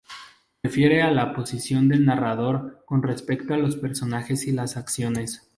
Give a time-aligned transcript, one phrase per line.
[0.63, 5.47] Refiere a la posición del narrador con respecto a los personajes y las acciones.